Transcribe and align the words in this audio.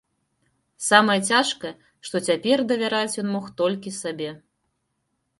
Самае 0.89 1.17
цяжкае, 1.33 1.73
што 2.09 2.21
цяпер 2.31 2.63
давяраць 2.71 3.19
ён 3.23 3.27
мог 3.35 3.45
толькі 3.61 3.93
сабе. 4.01 4.31